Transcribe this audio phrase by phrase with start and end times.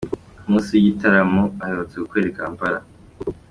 [0.37, 2.79] Ku munsi w'igitaramo aherutse gukorera i Kampala.